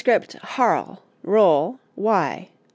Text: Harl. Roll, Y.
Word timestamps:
Harl. 0.41 0.97
Roll, 1.21 1.79
Y. 1.95 2.49